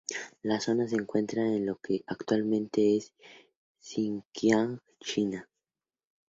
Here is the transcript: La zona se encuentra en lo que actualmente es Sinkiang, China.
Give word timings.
La 0.43 0.59
zona 0.59 0.87
se 0.87 0.95
encuentra 0.95 1.43
en 1.43 1.63
lo 1.67 1.75
que 1.77 2.03
actualmente 2.07 2.97
es 2.97 3.13
Sinkiang, 3.77 4.79
China. 4.99 5.47